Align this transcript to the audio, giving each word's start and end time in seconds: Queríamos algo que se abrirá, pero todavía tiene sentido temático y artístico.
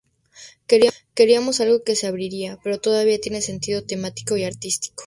Queríamos 1.17 1.55
algo 1.61 1.83
que 1.83 1.95
se 1.95 2.07
abrirá, 2.07 2.57
pero 2.63 2.79
todavía 2.79 3.21
tiene 3.21 3.43
sentido 3.43 3.85
temático 3.85 4.35
y 4.35 4.43
artístico. 4.45 4.95